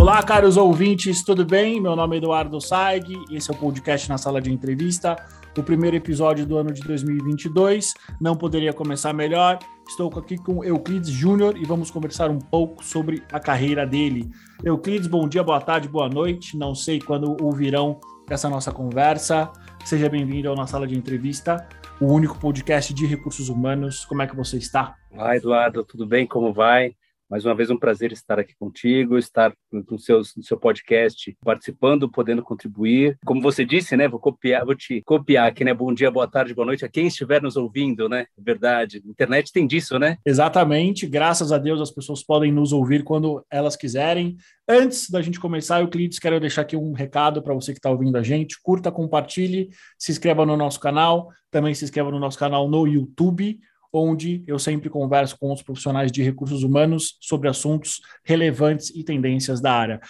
[0.00, 1.80] Olá, caros ouvintes, tudo bem?
[1.80, 5.16] Meu nome é Eduardo Saig, esse é o podcast na sala de entrevista,
[5.56, 7.92] o primeiro episódio do ano de 2022.
[8.20, 9.58] Não poderia começar melhor.
[9.86, 14.30] Estou aqui com Euclides Júnior e vamos conversar um pouco sobre a carreira dele.
[14.64, 16.56] Euclides, bom dia, boa tarde, boa noite.
[16.56, 18.00] Não sei quando ouvirão
[18.30, 19.50] essa nossa conversa.
[19.84, 21.66] Seja bem-vindo ao Na Sala de Entrevista,
[22.00, 24.04] o único podcast de recursos humanos.
[24.04, 24.94] Como é que você está?
[25.10, 26.26] Olá, Eduardo, tudo bem?
[26.26, 26.94] Como vai?
[27.30, 32.10] Mais uma vez, um prazer estar aqui contigo, estar no seu, no seu podcast, participando,
[32.10, 33.18] podendo contribuir.
[33.22, 34.08] Como você disse, né?
[34.08, 35.74] Vou copiar, vou te copiar aqui, né?
[35.74, 38.24] Bom dia, boa tarde, boa noite a quem estiver nos ouvindo, né?
[38.36, 39.02] Verdade.
[39.04, 40.16] Internet tem disso, né?
[40.24, 41.06] Exatamente.
[41.06, 44.38] Graças a Deus as pessoas podem nos ouvir quando elas quiserem.
[44.66, 48.16] Antes da gente começar, Euclides, quero deixar aqui um recado para você que está ouvindo
[48.16, 48.58] a gente.
[48.62, 49.68] Curta, compartilhe,
[49.98, 53.60] se inscreva no nosso canal, também se inscreva no nosso canal no YouTube
[53.92, 59.60] onde eu sempre converso com os profissionais de recursos humanos sobre assuntos relevantes e tendências
[59.60, 60.00] da área.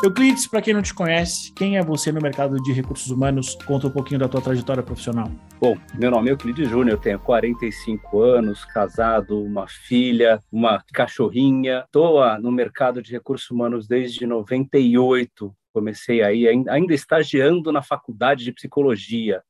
[0.00, 3.56] Euclides, para quem não te conhece, quem é você no mercado de recursos humanos?
[3.66, 5.28] Conta um pouquinho da tua trajetória profissional.
[5.60, 11.82] Bom, meu nome é Euclides Júnior, tenho 45 anos, casado, uma filha, uma cachorrinha.
[11.84, 15.52] Estou no mercado de recursos humanos desde 98.
[15.72, 19.42] Comecei aí, ainda estagiando na faculdade de psicologia.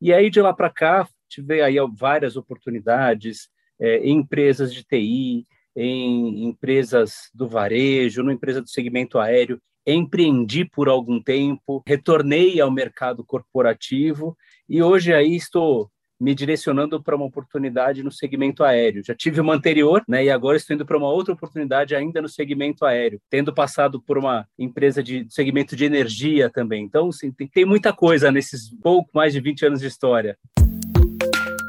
[0.00, 3.48] E aí, de lá para cá, tive aí várias oportunidades
[3.80, 5.46] é, em empresas de TI,
[5.76, 9.60] em empresas do varejo, numa empresa do segmento aéreo.
[9.86, 14.36] Empreendi por algum tempo, retornei ao mercado corporativo
[14.68, 19.04] e hoje aí estou me direcionando para uma oportunidade no segmento aéreo.
[19.04, 22.28] Já tive uma anterior, né, e agora estou indo para uma outra oportunidade ainda no
[22.28, 26.82] segmento aéreo, tendo passado por uma empresa de segmento de energia também.
[26.82, 30.38] Então, sim, tem, tem muita coisa nesses pouco mais de 20 anos de história.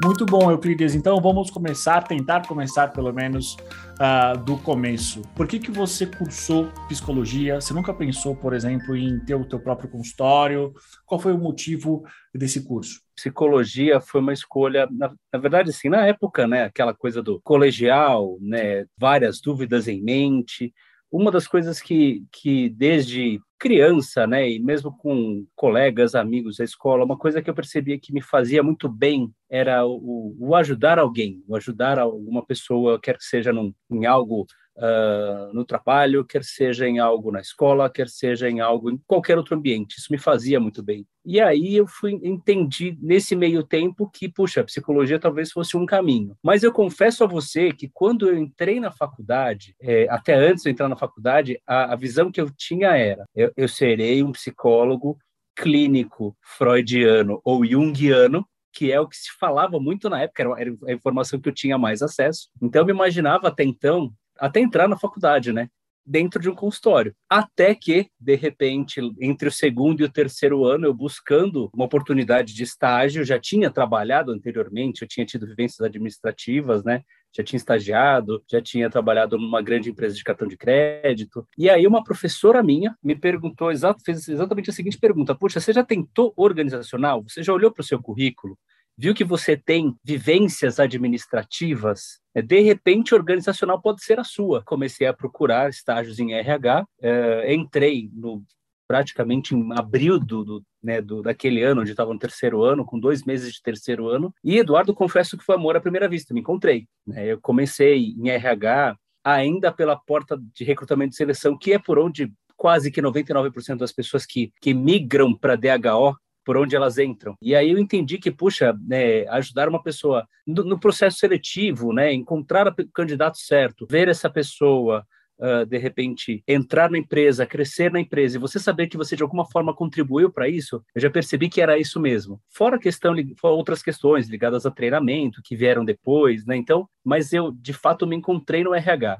[0.03, 0.93] Muito bom, Euclides.
[0.93, 3.57] Então vamos começar, tentar começar pelo menos
[3.99, 5.23] uh, do começo.
[5.35, 7.59] Por que, que você cursou psicologia?
[7.59, 10.71] Você nunca pensou, por exemplo, em ter o teu próprio consultório?
[11.05, 13.01] Qual foi o motivo desse curso?
[13.15, 18.37] Psicologia foi uma escolha, na, na verdade, assim, na época, né, aquela coisa do colegial,
[18.39, 20.73] né, várias dúvidas em mente.
[21.11, 27.03] Uma das coisas que, que desde criança, né, e mesmo com colegas, amigos da escola,
[27.05, 31.43] uma coisa que eu percebia que me fazia muito bem era o, o ajudar alguém,
[31.47, 34.45] o ajudar alguma pessoa, quer que seja num, em algo
[34.77, 39.37] uh, no trabalho, quer seja em algo na escola, quer seja em algo em qualquer
[39.37, 39.97] outro ambiente.
[39.97, 41.05] Isso me fazia muito bem.
[41.25, 45.85] E aí eu fui entendi nesse meio tempo que, puxa, a psicologia talvez fosse um
[45.85, 46.37] caminho.
[46.41, 50.69] Mas eu confesso a você que quando eu entrei na faculdade, é, até antes de
[50.69, 55.17] entrar na faculdade, a, a visão que eu tinha era: eu, eu serei um psicólogo
[55.55, 60.93] clínico freudiano ou junguiano, que é o que se falava muito na época, era a
[60.93, 62.49] informação que eu tinha mais acesso.
[62.61, 65.69] Então, eu me imaginava até então até entrar na faculdade, né?
[66.05, 67.13] Dentro de um consultório.
[67.29, 72.53] Até que, de repente, entre o segundo e o terceiro ano, eu buscando uma oportunidade
[72.53, 77.01] de estágio, já tinha trabalhado anteriormente, eu tinha tido vivências administrativas, né?
[77.35, 81.45] já tinha estagiado, já tinha trabalhado numa grande empresa de cartão de crédito.
[81.57, 83.69] E aí uma professora minha me perguntou,
[84.03, 87.23] fez exatamente a seguinte pergunta: Puxa, você já tentou organizacional?
[87.23, 88.57] Você já olhou para o seu currículo?
[88.97, 94.63] Viu que você tem vivências administrativas, é, de repente organizacional pode ser a sua.
[94.63, 98.43] Comecei a procurar estágios em RH, é, entrei no
[98.87, 102.97] praticamente em abril do, do, né, do daquele ano, onde estava no terceiro ano, com
[102.97, 104.33] dois meses de terceiro ano.
[104.41, 106.87] E Eduardo, confesso que foi amor à primeira vista, me encontrei.
[107.05, 107.33] Né?
[107.33, 112.31] Eu comecei em RH ainda pela porta de recrutamento e seleção, que é por onde
[112.55, 116.15] quase que 99% das pessoas que, que migram para DHO
[116.47, 117.35] por onde elas entram.
[117.41, 122.13] E aí eu entendi que, puxa, né, ajudar uma pessoa no, no, processo seletivo, né,
[122.13, 125.05] encontrar o candidato certo, ver essa pessoa,
[125.39, 129.23] uh, de repente, entrar na empresa, crescer na empresa, e você saber que você de
[129.23, 132.39] alguma forma contribuiu para isso, eu já percebi que era isso mesmo.
[132.49, 136.55] Fora questão, outras questões ligadas a treinamento que vieram depois, né?
[136.55, 139.19] Então, mas eu de fato me encontrei no RH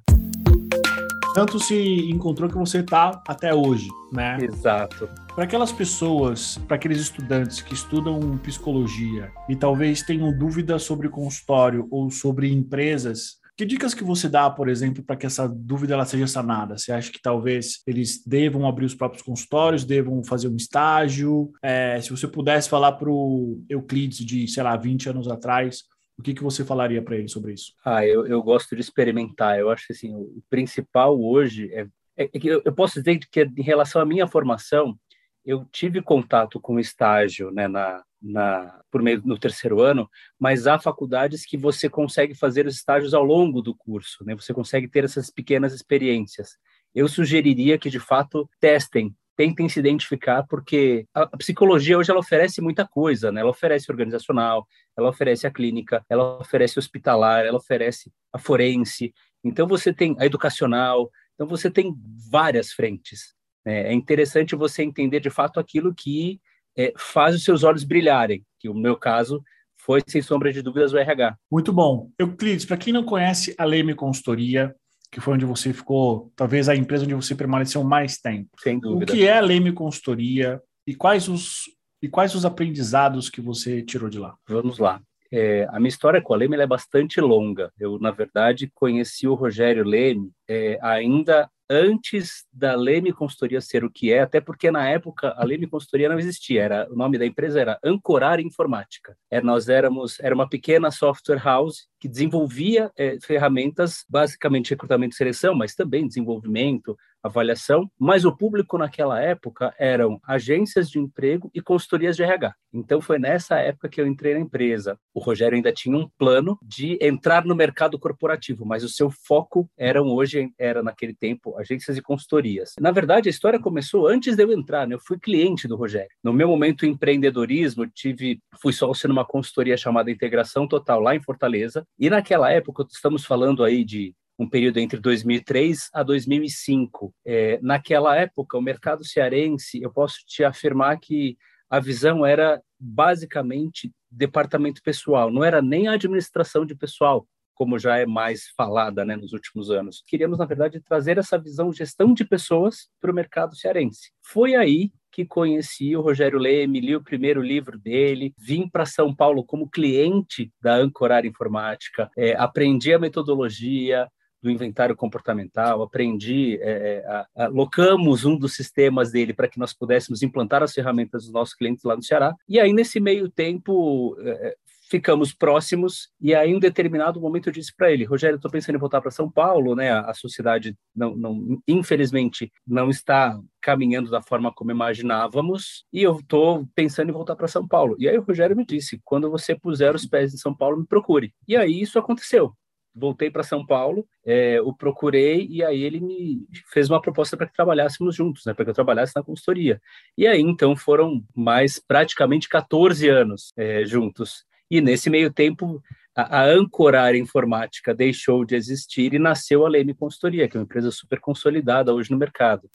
[1.37, 4.39] tanto se encontrou que você está até hoje, né?
[4.41, 5.07] Exato.
[5.35, 11.87] Para aquelas pessoas, para aqueles estudantes que estudam psicologia e talvez tenham dúvidas sobre consultório
[11.91, 16.05] ou sobre empresas, que dicas que você dá, por exemplo, para que essa dúvida ela
[16.05, 16.75] seja sanada?
[16.75, 21.51] Você acha que talvez eles devam abrir os próprios consultórios, devam fazer um estágio?
[21.61, 25.83] É, se você pudesse falar para o Euclides de, sei lá, 20 anos atrás,
[26.17, 27.73] o que, que você falaria para ele sobre isso?
[27.85, 29.59] Ah, eu, eu gosto de experimentar.
[29.59, 31.87] Eu acho que assim, o principal hoje é,
[32.17, 34.97] é que eu, eu posso dizer que em relação à minha formação,
[35.45, 40.09] eu tive contato com estágio né, na, na, por meio no terceiro ano,
[40.39, 44.35] mas há faculdades que você consegue fazer os estágios ao longo do curso, né?
[44.35, 46.57] Você consegue ter essas pequenas experiências.
[46.93, 52.59] Eu sugeriria que de fato testem, tentem se identificar, porque a, psicologia hoje ela oferece
[52.59, 53.41] muita coisa, né?
[53.41, 54.67] Ela oferece organizacional,
[54.97, 59.13] ela oferece a clínica, ela oferece hospitalar, ela oferece a forense.
[59.43, 61.95] Então você tem a educacional, então você tem
[62.31, 63.35] várias frentes.
[63.63, 66.41] É, é interessante você entender de fato aquilo que
[66.75, 69.43] é, faz os seus olhos brilharem, que o meu caso
[69.77, 71.37] foi, sem sombra de dúvidas, o RH.
[71.49, 72.09] Muito bom.
[72.17, 74.75] Euclides, para quem não conhece a Leme Consultoria,
[75.17, 78.51] que foi onde você ficou, talvez a empresa onde você permaneceu mais tempo.
[78.59, 79.11] Sem dúvida.
[79.11, 81.63] O que é a Leme Consultoria e quais os,
[81.99, 84.35] e quais os aprendizados que você tirou de lá?
[84.47, 85.01] Vamos lá.
[85.31, 87.71] É, a minha história com a Leme é bastante longa.
[87.79, 93.91] Eu, na verdade, conheci o Rogério Leme é, ainda antes da Leme Consultoria ser o
[93.91, 97.25] que é, até porque na época a Leme Consultoria não existia, era, o nome da
[97.25, 99.17] empresa era Ancorar Informática.
[99.29, 105.17] É, nós éramos, era uma pequena software house que desenvolvia é, ferramentas, basicamente recrutamento e
[105.17, 111.61] seleção, mas também desenvolvimento, avaliação, mas o público naquela época eram agências de emprego e
[111.61, 112.53] consultorias de RH.
[112.73, 114.97] Então foi nessa época que eu entrei na empresa.
[115.13, 119.69] O Rogério ainda tinha um plano de entrar no mercado corporativo, mas o seu foco
[119.77, 122.73] eram hoje era naquele tempo agências e consultorias.
[122.79, 124.95] Na verdade, a história começou antes de eu entrar, né?
[124.95, 126.09] Eu fui cliente do Rogério.
[126.23, 131.85] No meu momento empreendedorismo, tive fui sócio numa consultoria chamada Integração Total lá em Fortaleza,
[131.97, 137.13] e naquela época estamos falando aí de um período entre 2003 a 2005.
[137.25, 141.37] É, naquela época, o mercado cearense, eu posso te afirmar que
[141.69, 147.97] a visão era basicamente departamento pessoal, não era nem a administração de pessoal, como já
[147.97, 150.03] é mais falada né, nos últimos anos.
[150.05, 154.11] Queríamos, na verdade, trazer essa visão gestão de pessoas para o mercado cearense.
[154.21, 159.15] Foi aí que conheci o Rogério Leme, li o primeiro livro dele, vim para São
[159.15, 164.07] Paulo como cliente da Ancorar Informática, é, aprendi a metodologia,
[164.41, 169.59] do inventário comportamental, aprendi, é, é, a, a, locamos um dos sistemas dele para que
[169.59, 172.35] nós pudéssemos implantar as ferramentas dos nossos clientes lá no Ceará.
[172.47, 174.55] E aí, nesse meio tempo, é, é
[174.89, 178.75] ficamos próximos e aí em um determinado momento eu disse para ele, Rogério, estou pensando
[178.75, 179.91] em voltar para São Paulo, né?
[179.91, 186.67] A, sociedade não, não, infelizmente não está caminhando da forma como imaginávamos e eu estou
[186.73, 187.95] pensando em voltar para São Paulo.
[187.99, 190.87] E aí o Rogério me disse, quando você puser os pés em São Paulo, me
[190.87, 191.33] procure.
[191.47, 192.53] E aí isso aconteceu
[192.97, 197.45] voltei para São Paulo, é, o procurei e aí ele me fez uma proposta para
[197.45, 199.79] que trabalhássemos juntos, né, para que eu trabalhasse na consultoria.
[200.17, 204.45] E aí então foram mais praticamente 14 anos é, juntos.
[204.69, 205.81] E nesse meio tempo
[206.15, 210.65] a, a Ancorar Informática deixou de existir e nasceu a Leme Consultoria, que é uma
[210.65, 212.69] empresa super consolidada hoje no mercado.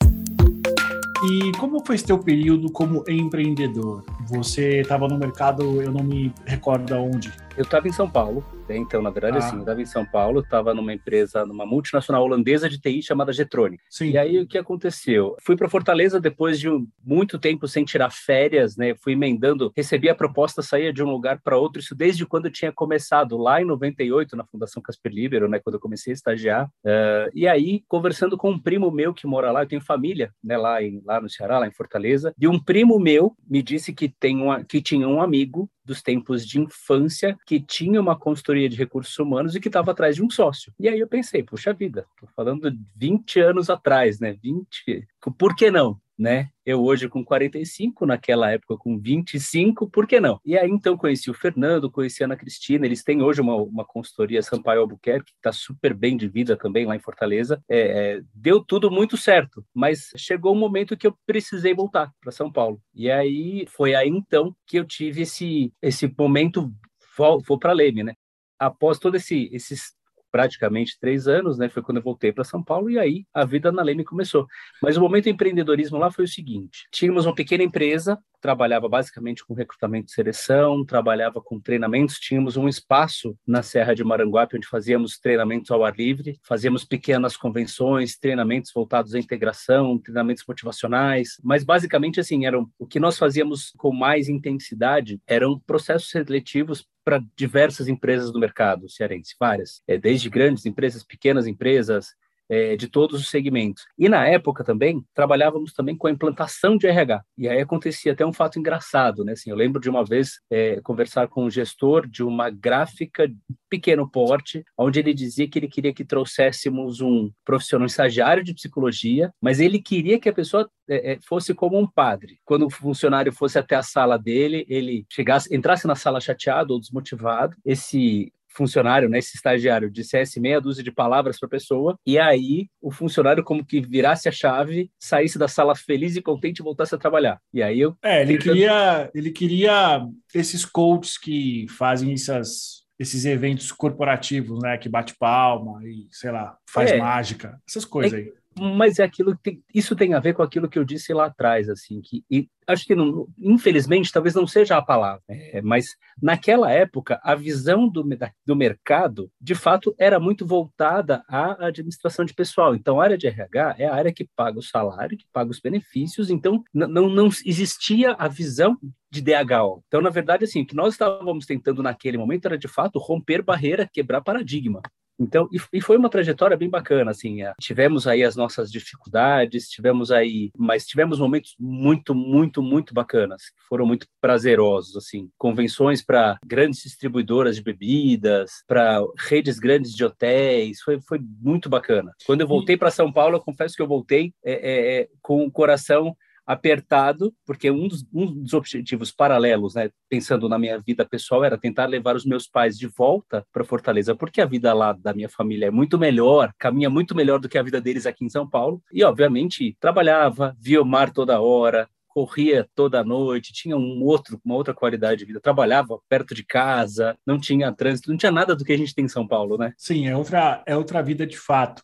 [1.24, 4.04] E como foi teu período como empreendedor?
[4.28, 7.32] Você estava no mercado, eu não me recordo aonde.
[7.54, 8.78] Eu estava em São Paulo, né?
[8.78, 9.40] então, na verdade, ah.
[9.40, 13.30] assim, eu estava em São Paulo, estava numa empresa, numa multinacional holandesa de TI chamada
[13.30, 13.82] Getronic.
[13.90, 14.10] Sim.
[14.10, 15.36] E aí, o que aconteceu?
[15.42, 16.68] Fui para Fortaleza depois de
[17.04, 18.94] muito tempo sem tirar férias, né?
[18.94, 22.52] Fui emendando, recebi a proposta, saía de um lugar para outro, isso desde quando eu
[22.52, 25.58] tinha começado, lá em 98, na Fundação Casper Libero, né?
[25.58, 26.66] Quando eu comecei a estagiar.
[26.82, 30.56] Uh, e aí, conversando com um primo meu que mora lá, eu tenho família, né?
[30.56, 34.08] Lá, em, lá no Ceará, lá em Fortaleza, e um primo meu me disse que,
[34.08, 38.76] tem uma, que tinha um amigo dos tempos de infância que tinha uma consultoria de
[38.76, 40.72] recursos humanos e que estava atrás de um sócio.
[40.78, 44.36] E aí eu pensei, puxa vida, tô falando de 20 anos atrás, né?
[44.42, 45.06] 20,
[45.38, 46.00] por que não?
[46.18, 46.50] né?
[46.64, 50.40] Eu hoje com 45, naquela época com 25, por que não?
[50.44, 53.84] E aí então conheci o Fernando, conheci a Ana Cristina, eles têm hoje uma, uma
[53.84, 57.62] consultoria Sampaio Albuquerque, que está super bem de vida também lá em Fortaleza.
[57.68, 62.30] É, é, deu tudo muito certo, mas chegou um momento que eu precisei voltar para
[62.30, 62.80] São Paulo.
[62.94, 66.72] E aí foi aí então que eu tive esse, esse momento,
[67.16, 68.14] vou, vou para Leme, né?
[68.58, 69.92] Após todo esse, esses
[70.32, 71.68] praticamente três anos, né?
[71.68, 74.46] Foi quando eu voltei para São Paulo e aí a vida na Leme começou.
[74.82, 79.52] Mas o momento empreendedorismo lá foi o seguinte: tínhamos uma pequena empresa, trabalhava basicamente com
[79.54, 85.18] recrutamento e seleção, trabalhava com treinamentos, tínhamos um espaço na Serra de Maranguape onde fazíamos
[85.18, 92.18] treinamentos ao ar livre, fazíamos pequenas convenções, treinamentos voltados à integração, treinamentos motivacionais, mas basicamente
[92.18, 98.32] assim, eram o que nós fazíamos com mais intensidade eram processos seletivos para diversas empresas
[98.32, 102.14] do mercado cearense, várias, é, desde grandes empresas, pequenas empresas,
[102.48, 103.84] é, de todos os segmentos.
[103.98, 107.22] E na época também, trabalhávamos também com a implantação de RH.
[107.36, 109.32] E aí acontecia até um fato engraçado, né?
[109.32, 113.30] Assim, eu lembro de uma vez é, conversar com um gestor de uma gráfica
[113.68, 118.54] pequeno porte, onde ele dizia que ele queria que trouxéssemos um profissional um estagiário de
[118.54, 122.38] psicologia, mas ele queria que a pessoa é, é, fosse como um padre.
[122.44, 126.80] Quando o funcionário fosse até a sala dele, ele chegasse, entrasse na sala chateado ou
[126.80, 132.18] desmotivado, esse funcionário, né, esse estagiário, dissesse meia dúzia de palavras para a pessoa, e
[132.18, 136.62] aí o funcionário como que virasse a chave, saísse da sala feliz e contente e
[136.62, 137.40] voltasse a trabalhar.
[137.52, 137.96] E aí eu...
[138.02, 144.88] É, ele queria, ele queria esses coaches que fazem essas, esses eventos corporativos, né, que
[144.88, 149.36] bate palma e, sei lá, faz é, mágica, essas coisas é, aí mas é aquilo
[149.36, 152.48] tem, isso tem a ver com aquilo que eu disse lá atrás, assim, que e
[152.66, 157.88] acho que não, infelizmente talvez não seja a palavra, é, mas naquela época a visão
[157.88, 158.04] do,
[158.46, 162.74] do mercado de fato era muito voltada à administração de pessoal.
[162.74, 165.60] Então a área de RH é a área que paga o salário, que paga os
[165.60, 166.30] benefícios.
[166.30, 168.78] Então não, não existia a visão
[169.10, 169.82] de DHO.
[169.86, 173.42] Então, na verdade, assim, o que nós estávamos tentando naquele momento era, de fato, romper
[173.42, 174.80] barreira, quebrar paradigma.
[175.22, 179.68] Então, e, e, foi uma trajetória bem bacana, assim, é, tivemos aí as nossas dificuldades,
[179.68, 186.02] tivemos aí, mas tivemos momentos muito, muito, muito bacanas, que foram muito prazerosos, assim, convenções
[186.02, 192.12] para grandes distribuidoras de bebidas, para redes grandes de hotéis, foi, foi muito bacana.
[192.26, 195.46] Quando eu voltei para São Paulo, eu confesso que eu voltei é, é, é com
[195.46, 201.04] o coração apertado, porque um dos, um dos objetivos paralelos, né, pensando na minha vida
[201.04, 204.92] pessoal, era tentar levar os meus pais de volta para Fortaleza, porque a vida lá
[204.92, 208.24] da minha família é muito melhor, caminha muito melhor do que a vida deles aqui
[208.24, 208.82] em São Paulo.
[208.92, 214.54] E, obviamente, trabalhava, via o mar toda hora, corria toda noite, tinha um outro, uma
[214.54, 218.64] outra qualidade de vida, trabalhava perto de casa, não tinha trânsito, não tinha nada do
[218.64, 219.72] que a gente tem em São Paulo, né?
[219.78, 221.82] Sim, é outra, é outra vida de fato.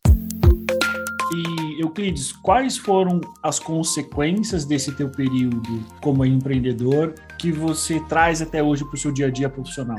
[1.30, 8.62] E Euclides, quais foram as consequências desse teu período como empreendedor que você traz até
[8.62, 9.98] hoje para o seu dia a dia profissional?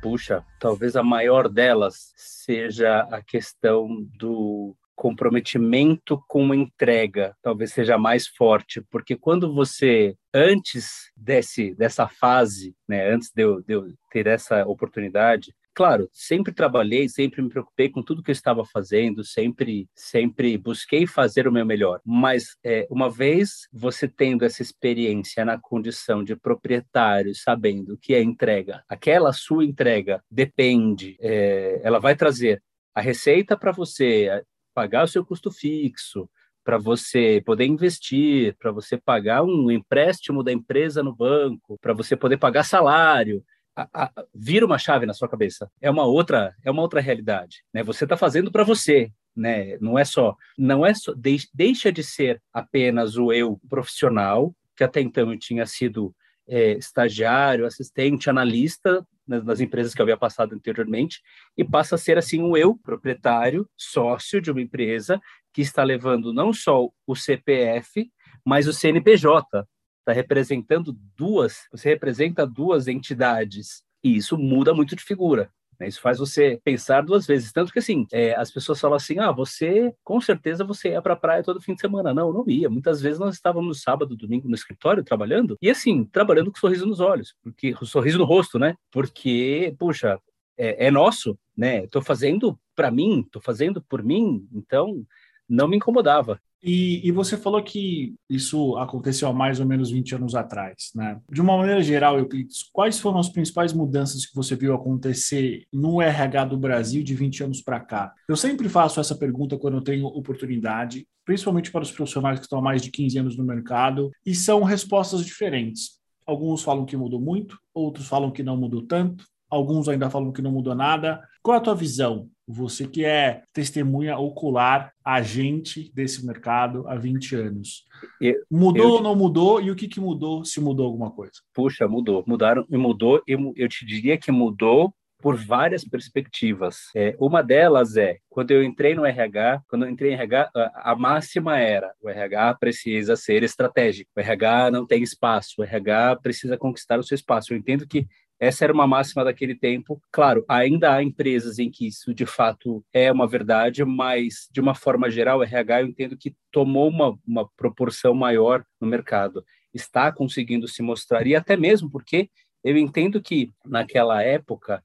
[0.00, 8.26] Puxa, talvez a maior delas seja a questão do comprometimento com entrega, talvez seja mais
[8.26, 14.26] forte, porque quando você antes desse dessa fase, né, antes de eu, de eu ter
[14.26, 19.88] essa oportunidade, claro, sempre trabalhei, sempre me preocupei com tudo que eu estava fazendo, sempre,
[19.94, 22.00] sempre busquei fazer o meu melhor.
[22.04, 28.20] Mas é, uma vez você tendo essa experiência na condição de proprietário, sabendo que a
[28.20, 32.60] entrega, aquela sua entrega depende, é, ela vai trazer
[32.92, 34.42] a receita para você
[34.74, 36.28] pagar o seu custo fixo,
[36.64, 42.16] para você poder investir, para você pagar um empréstimo da empresa no banco, para você
[42.16, 43.44] poder pagar salário
[43.78, 45.70] a, a, vira uma chave na sua cabeça.
[45.80, 47.62] É uma outra, é uma outra realidade.
[47.72, 47.82] Né?
[47.82, 49.12] Você está fazendo para você.
[49.36, 49.76] Né?
[49.80, 54.82] Não é só, não é só, de, deixa de ser apenas o eu profissional, que
[54.82, 56.14] até então eu tinha sido
[56.48, 61.20] é, estagiário, assistente, analista nas, nas, empresas que eu havia passado anteriormente,
[61.56, 65.20] e passa a ser assim o eu, proprietário, sócio de uma empresa
[65.52, 68.10] que está levando não só o CPF,
[68.44, 69.66] mas o CNPJ,
[70.08, 75.50] está representando duas, você representa duas entidades, e isso muda muito de figura.
[75.78, 75.88] Né?
[75.88, 77.52] Isso faz você pensar duas vezes.
[77.52, 81.14] Tanto que, assim, é, as pessoas falam assim: ah, você, com certeza, você ia para
[81.14, 82.14] a praia todo fim de semana.
[82.14, 82.68] Não, não ia.
[82.68, 86.86] Muitas vezes nós estávamos no sábado, domingo no escritório trabalhando, e assim, trabalhando com sorriso
[86.86, 88.74] nos olhos, porque o sorriso no rosto, né?
[88.90, 90.18] Porque, puxa,
[90.56, 91.84] é, é nosso, né?
[91.84, 95.04] Estou fazendo para mim, estou fazendo por mim, então
[95.48, 96.40] não me incomodava.
[96.62, 101.20] E, e, você falou que isso aconteceu há mais ou menos 20 anos atrás, né?
[101.30, 106.02] De uma maneira geral, Euclides, quais foram as principais mudanças que você viu acontecer no
[106.02, 108.12] RH do Brasil de 20 anos para cá?
[108.28, 112.58] Eu sempre faço essa pergunta quando eu tenho oportunidade, principalmente para os profissionais que estão
[112.58, 115.98] há mais de 15 anos no mercado, e são respostas diferentes.
[116.26, 120.42] Alguns falam que mudou muito, outros falam que não mudou tanto, alguns ainda falam que
[120.42, 121.22] não mudou nada.
[121.42, 122.28] Qual é a tua visão?
[122.48, 127.84] Você que é testemunha ocular, agente desse mercado há 20 anos.
[128.18, 129.60] Eu, mudou eu, ou não mudou?
[129.60, 131.32] E o que, que mudou, se mudou alguma coisa?
[131.52, 132.24] Puxa, mudou.
[132.26, 133.22] Mudaram e mudou.
[133.26, 136.90] Eu, eu te diria que mudou por várias perspectivas.
[136.94, 140.92] É, uma delas é, quando eu entrei no RH, quando eu entrei em RH, a,
[140.92, 146.16] a, máxima era, o RH precisa ser estratégico, o RH não tem espaço, o RH
[146.22, 147.52] precisa conquistar o seu espaço.
[147.52, 148.06] Eu entendo que
[148.40, 150.00] essa era uma máxima daquele tempo.
[150.12, 154.74] Claro, ainda há empresas em que isso de fato é uma verdade, mas de uma
[154.74, 159.44] forma geral, o RH eu entendo que tomou uma, uma proporção maior no mercado.
[159.74, 162.30] Está conseguindo se mostrar, e até mesmo porque
[162.62, 164.82] eu entendo que naquela época,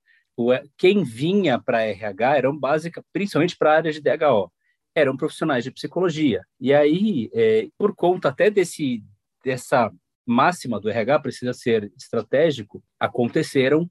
[0.77, 4.51] quem vinha para RH eram básica, principalmente para a área de DHO,
[4.95, 6.41] eram profissionais de psicologia.
[6.59, 9.03] E aí, é, por conta até desse
[9.43, 9.91] dessa
[10.25, 13.89] máxima do RH precisa ser estratégico, aconteceram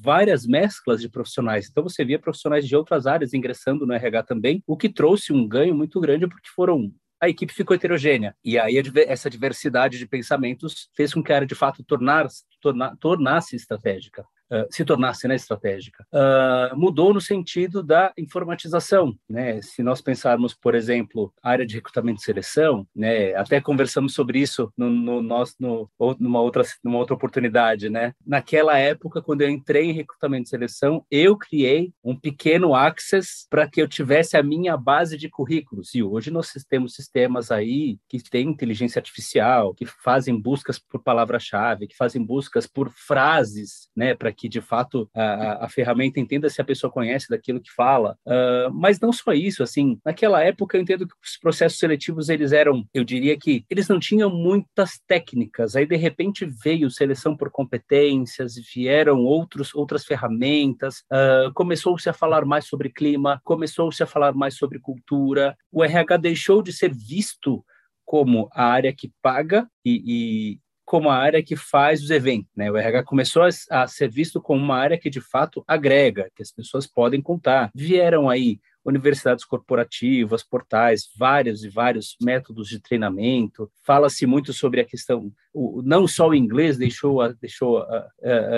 [0.00, 1.68] várias mesclas de profissionais.
[1.70, 5.46] Então você via profissionais de outras áreas ingressando no RH também, o que trouxe um
[5.46, 8.34] ganho muito grande porque foram a equipe ficou heterogênea.
[8.44, 8.74] E aí
[9.06, 12.26] essa diversidade de pensamentos fez com que a área de fato tornar,
[12.60, 14.24] tornar, tornasse estratégica.
[14.52, 16.04] Uh, se tornasse né, estratégica.
[16.12, 19.16] Uh, mudou no sentido da informatização.
[19.28, 19.62] Né?
[19.62, 23.34] Se nós pensarmos, por exemplo, a área de recrutamento e seleção, né?
[23.34, 25.22] até conversamos sobre isso no, no
[25.58, 27.88] no, numa, outra, numa outra oportunidade.
[27.88, 28.12] Né?
[28.26, 33.66] Naquela época, quando eu entrei em recrutamento e seleção, eu criei um pequeno access para
[33.66, 35.94] que eu tivesse a minha base de currículos.
[35.94, 41.86] E hoje nós temos sistemas aí que têm inteligência artificial, que fazem buscas por palavra-chave,
[41.86, 46.60] que fazem buscas por frases, né, para que de fato a, a, ferramenta entenda se
[46.60, 48.16] a pessoa conhece daquilo que fala.
[48.26, 52.52] Uh, mas não só isso, assim, naquela época eu entendo que os processos seletivos eles
[52.52, 55.76] eram, eu diria que eles não tinham muitas técnicas.
[55.76, 62.44] Aí de repente veio seleção por competências, vieram outros outras ferramentas, uh, começou-se a falar
[62.44, 65.56] mais sobre clima, começou-se a falar mais sobre cultura.
[65.70, 67.64] O RH deixou de ser visto
[68.04, 70.58] como a área que paga e,
[70.92, 72.52] como a área que faz os eventos.
[72.54, 72.70] Né?
[72.70, 76.42] O RH começou a, a ser visto como uma área que de fato agrega, que
[76.42, 77.70] as pessoas podem contar.
[77.74, 83.70] Vieram aí universidades corporativas, portais, vários e vários métodos de treinamento.
[83.84, 87.84] Fala-se muito sobre a questão, o, não só o inglês deixou, deixou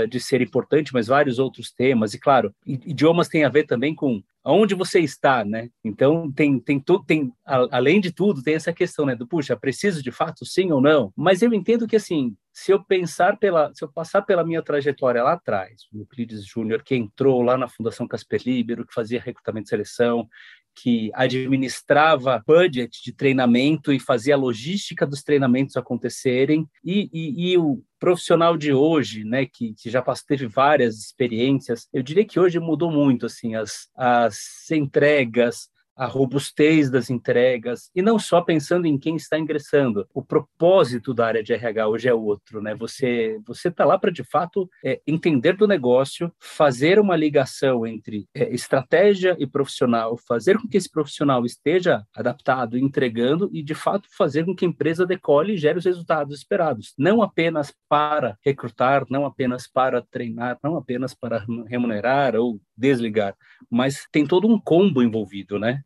[0.09, 2.15] de ser importante, mas vários outros temas.
[2.15, 5.71] E claro, idiomas têm a ver também com aonde você está, né?
[5.83, 9.17] Então tem tem tem além de tudo tem essa questão, né?
[9.17, 11.13] Do puxa, preciso de fato sim ou não?
[11.17, 15.25] Mas eu entendo que assim se eu pensar pela, se eu passar pela minha trajetória
[15.25, 19.67] lá atrás, o Euclides Júnior, que entrou lá na Fundação Casper Libero, que fazia recrutamento
[19.67, 20.29] e seleção,
[20.73, 27.59] que administrava budget de treinamento e fazia a logística dos treinamentos acontecerem, e, e, e
[27.59, 32.61] o profissional de hoje, né, que, que já teve várias experiências, eu diria que hoje
[32.61, 38.99] mudou muito, assim, as, as entregas, a robustez das entregas e não só pensando em
[38.99, 40.07] quem está ingressando.
[40.13, 42.75] O propósito da área de RH hoje é outro, né?
[42.75, 48.27] Você você está lá para de fato é, entender do negócio, fazer uma ligação entre
[48.35, 54.09] é, estratégia e profissional, fazer com que esse profissional esteja adaptado, entregando e de fato
[54.17, 56.95] fazer com que a empresa decole e gere os resultados esperados.
[56.99, 63.37] Não apenas para recrutar, não apenas para treinar, não apenas para remunerar ou desligar,
[63.71, 65.84] mas tem todo um combo envolvido, né?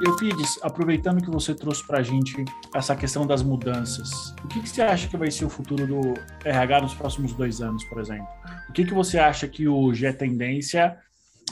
[0.00, 2.42] Euclides, aproveitando que você trouxe para a gente
[2.74, 6.14] essa questão das mudanças, o que, que, você acha que vai ser o futuro do
[6.42, 8.26] RH nos próximos dois anos, por exemplo?
[8.70, 10.96] O que, que você acha que hoje é tendência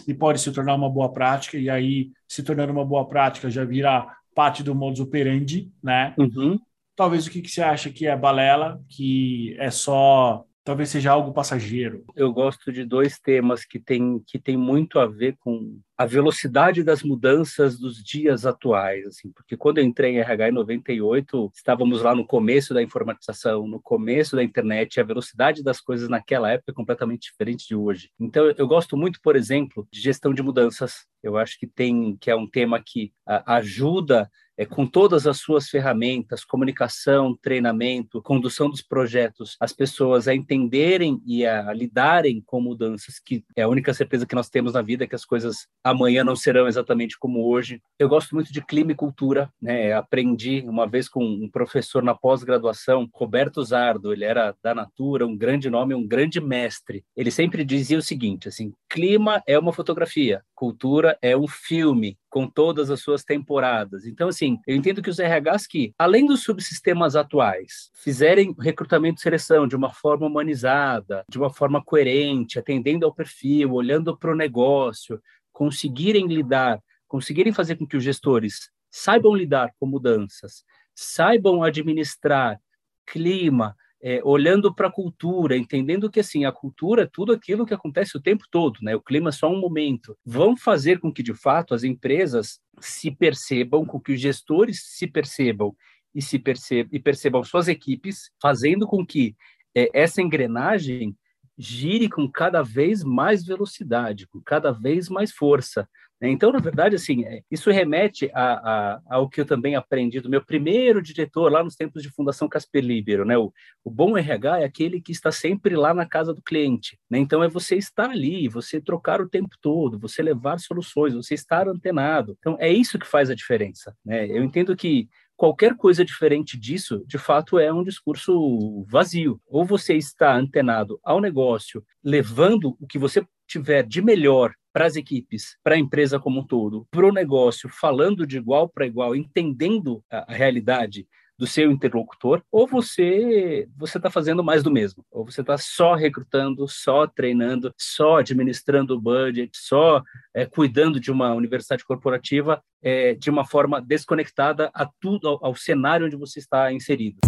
[0.07, 3.65] e pode se tornar uma boa prática, e aí, se tornando uma boa prática, já
[3.65, 6.15] vira parte do modus operandi, né?
[6.17, 6.59] Uhum.
[6.97, 11.33] Talvez o que, que você acha que é balela, que é só talvez seja algo
[11.33, 12.05] passageiro.
[12.15, 16.85] Eu gosto de dois temas que têm que tem muito a ver com a velocidade
[16.85, 22.03] das mudanças dos dias atuais, assim, porque quando eu entrei em RH em 98, estávamos
[22.03, 26.71] lá no começo da informatização, no começo da internet, a velocidade das coisas naquela época
[26.71, 28.11] é completamente diferente de hoje.
[28.21, 31.07] Então, eu gosto muito, por exemplo, de gestão de mudanças.
[31.23, 35.39] Eu acho que tem que é um tema que a, ajuda é, com todas as
[35.39, 42.61] suas ferramentas, comunicação, treinamento, condução dos projetos, as pessoas a entenderem e a lidarem com
[42.61, 46.25] mudanças, que é a única certeza que nós temos na vida, que as coisas amanhã
[46.25, 47.81] não serão exatamente como hoje.
[47.99, 49.93] Eu gosto muito de clima e cultura, né?
[49.93, 55.37] Aprendi uma vez com um professor na pós-graduação, Roberto Zardo, ele era da Natura, um
[55.37, 57.05] grande nome, um grande mestre.
[57.17, 62.49] Ele sempre dizia o seguinte, assim, clima é uma fotografia, cultura é um filme, com
[62.49, 64.05] todas as suas temporadas.
[64.05, 69.23] Então, assim, eu entendo que os RHs que, além dos subsistemas atuais, fizerem recrutamento e
[69.23, 74.37] seleção de uma forma humanizada, de uma forma coerente, atendendo ao perfil, olhando para o
[74.37, 82.59] negócio, conseguirem lidar, conseguirem fazer com que os gestores saibam lidar com mudanças, saibam administrar
[83.07, 87.75] clima, é, olhando para a cultura, entendendo que assim a cultura é tudo aquilo que
[87.75, 88.95] acontece o tempo todo, né?
[88.95, 90.17] O clima é só um momento.
[90.25, 95.07] Vão fazer com que de fato as empresas se percebam, com que os gestores se
[95.07, 95.75] percebam
[96.15, 99.35] e se percebam, e percebam suas equipes, fazendo com que
[99.75, 101.17] é, essa engrenagem
[101.59, 105.89] gire com cada vez mais velocidade, com cada vez mais força,
[106.21, 110.29] Então, na verdade, assim, é, isso remete a, a, ao que eu também aprendi do
[110.29, 113.39] meu primeiro diretor lá nos tempos de Fundação Casper Libero, né?
[113.39, 113.53] O,
[113.85, 117.19] o bom RH é aquele que está sempre lá na casa do cliente, né?
[117.19, 121.69] Então, é você estar ali, você trocar o tempo todo, você levar soluções, você estar
[121.69, 122.37] antenado.
[122.41, 124.27] Então, é isso que faz a diferença, né?
[124.29, 129.41] Eu entendo que qualquer coisa diferente disso, de fato, é um discurso vazio.
[129.47, 134.97] Ou você está antenado ao negócio, levando o que você tiver de melhor para as
[134.97, 139.15] equipes, para a empresa como um todo, para o negócio, falando de igual para igual,
[139.15, 141.07] entendendo a, realidade
[141.39, 145.95] do seu interlocutor, ou você você está fazendo mais do mesmo, ou você está só
[145.95, 150.03] recrutando, só treinando, só administrando o budget, só
[150.35, 155.55] é, cuidando de uma universidade corporativa é, de uma forma desconectada a tudo ao, ao
[155.55, 157.19] cenário onde você está inserido.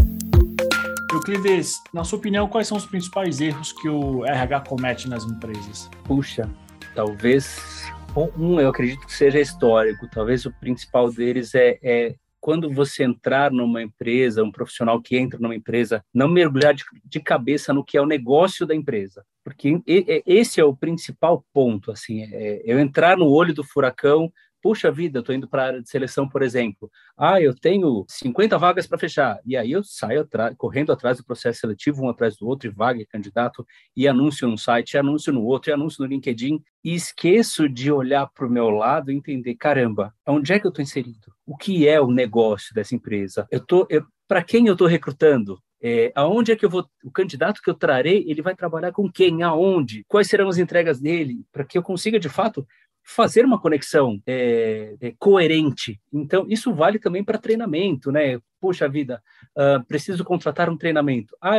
[1.12, 5.90] Euclides, na sua opinião, quais são os principais erros que o RH comete nas empresas?
[6.04, 6.48] Puxa,
[6.94, 7.90] talvez
[8.36, 10.08] um, eu acredito que seja histórico.
[10.08, 15.38] Talvez o principal deles é, é quando você entrar numa empresa, um profissional que entra
[15.38, 19.80] numa empresa, não mergulhar de, de cabeça no que é o negócio da empresa, porque
[20.26, 21.90] esse é o principal ponto.
[21.90, 25.66] Assim, é, eu entrar no olho do furacão puxa vida, eu estou indo para a
[25.66, 26.90] área de seleção, por exemplo.
[27.16, 29.40] Ah, eu tenho 50 vagas para fechar.
[29.44, 33.00] E aí eu saio correndo atrás do processo seletivo, um atrás do outro, e vaga
[33.00, 36.94] e candidato, e anúncio num site, e anúncio no outro, e anúncio no LinkedIn, e
[36.94, 40.82] esqueço de olhar para o meu lado e entender, caramba, onde é que eu estou
[40.82, 41.32] inserido?
[41.46, 43.46] O que é o negócio dessa empresa?
[43.50, 43.86] Eu tô,
[44.28, 45.58] para quem eu estou recrutando?
[45.82, 49.10] É, aonde é que eu vou, o candidato que eu trarei, ele vai trabalhar com
[49.10, 52.66] quem, aonde, quais serão as entregas dele, para que eu consiga de fato
[53.14, 56.00] fazer uma conexão é, é, coerente.
[56.12, 58.38] Então, isso vale também para treinamento, né?
[58.60, 59.22] Puxa vida,
[59.56, 61.34] uh, preciso contratar um treinamento.
[61.40, 61.56] Ah,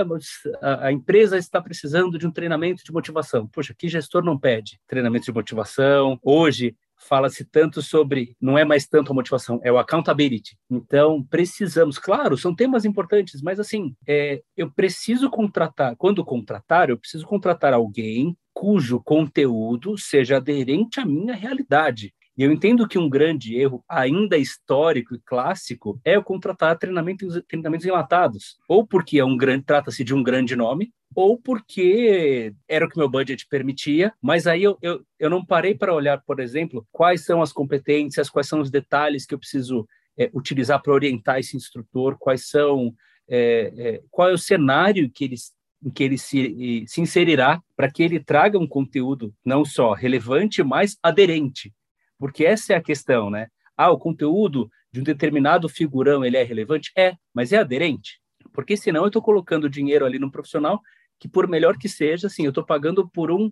[0.62, 3.48] a, a, empresa está precisando de um treinamento de motivação.
[3.48, 6.18] Poxa, que gestor não pede treinamento de motivação?
[6.24, 10.58] Hoje, fala-se tanto sobre, não é mais tanto a motivação, é o accountability.
[10.70, 16.98] Então, precisamos, claro, são temas importantes, mas assim, é, eu preciso contratar, quando contratar, eu
[16.98, 22.14] preciso contratar alguém cujo conteúdo seja aderente à minha realidade.
[22.38, 27.42] E eu entendo que um grande erro, ainda histórico e clássico, é o contratar treinamentos,
[27.48, 28.58] treinamentos enlatados.
[28.68, 32.98] Ou porque é um grande, trata-se de um grande nome, ou porque era o que
[32.98, 37.26] meu budget permitia, mas aí eu, eu, eu não parei para olhar, por exemplo, quais
[37.26, 39.86] são as competências, quais são os detalhes que eu preciso
[40.18, 42.94] é, utilizar para orientar esse instrutor, quais são,
[43.30, 45.52] é, é, qual é o cenário que eles
[45.84, 50.64] em que ele se, se inserirá para que ele traga um conteúdo não só relevante,
[50.64, 51.74] mas aderente.
[52.20, 53.48] Porque essa é a questão, né?
[53.76, 56.92] Ah, o conteúdo de um determinado figurão ele é relevante?
[56.96, 58.20] É, mas é aderente.
[58.54, 60.80] Porque senão eu estou colocando dinheiro ali no profissional
[61.20, 63.52] que, por melhor que seja, assim, eu estou pagando por um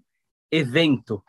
[0.51, 1.23] evento,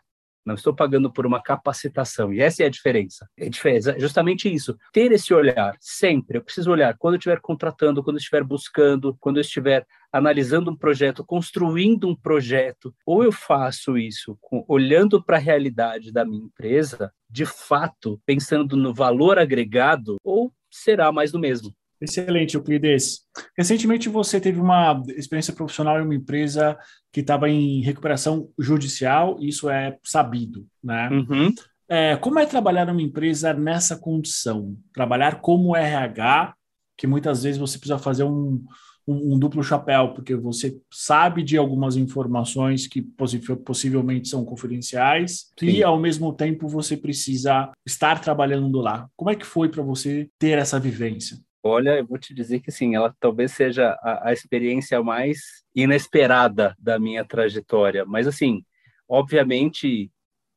[0.45, 2.33] não estou pagando por uma capacitação.
[2.33, 3.27] E essa é a diferença.
[3.37, 4.77] É diferença, justamente isso.
[4.91, 6.37] Ter esse olhar sempre.
[6.37, 10.71] Eu preciso olhar quando eu estiver contratando, quando eu estiver buscando, quando eu estiver analisando
[10.71, 12.93] um projeto, construindo um projeto.
[13.05, 18.75] Ou eu faço isso com, olhando para a realidade da minha empresa, de fato, pensando
[18.75, 21.73] no valor agregado, ou será mais do mesmo.
[22.01, 23.21] Excelente, Euclides.
[23.55, 26.77] Recentemente você teve uma experiência profissional em uma empresa
[27.11, 31.09] que estava em recuperação judicial, isso é sabido, né?
[31.09, 31.53] Uhum.
[31.87, 34.77] É, como é trabalhar numa empresa nessa condição?
[34.93, 36.55] Trabalhar como RH,
[36.97, 38.63] que muitas vezes você precisa fazer um,
[39.07, 45.65] um, um duplo chapéu, porque você sabe de algumas informações que possivelmente são confidenciais Sim.
[45.67, 49.07] e, ao mesmo tempo, você precisa estar trabalhando lá.
[49.15, 51.37] Como é que foi para você ter essa vivência?
[51.63, 56.75] Olha, eu vou te dizer que sim, ela talvez seja a, a experiência mais inesperada
[56.79, 58.63] da minha trajetória, mas assim,
[59.07, 60.11] obviamente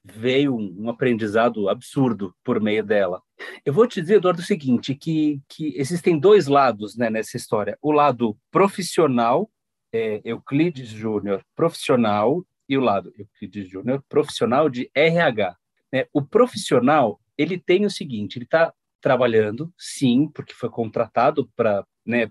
[0.05, 3.23] veio um, aprendizado absurdo por meio dela.
[3.65, 7.79] Eu vou te dizer, Eduardo, o seguinte, que, que existem dois lados né, nessa história.
[7.81, 9.51] O lado profissional,
[9.93, 15.57] é, Euclides Júnior, profissional, e o lado Euclides Júnior, profissional de RH.
[15.93, 16.07] Né?
[16.13, 18.73] O profissional, ele tem o seguinte, ele está
[19.05, 22.27] trabalhando, sim, porque foi contratado para né,